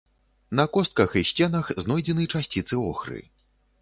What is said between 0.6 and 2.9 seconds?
костках і сценах знойдзены часціцы